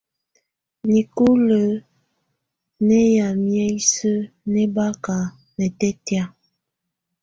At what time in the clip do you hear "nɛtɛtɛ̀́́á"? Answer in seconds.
5.57-6.25